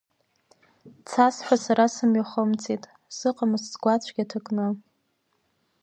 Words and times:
Цасҳәа 1.09 1.55
сара 1.65 1.85
сымҩахымҵит, 1.93 2.83
сыҟаӡам 3.17 3.51
сгәы 3.63 3.89
ацәгьа 3.93 4.29
ҭакны. 4.29 4.67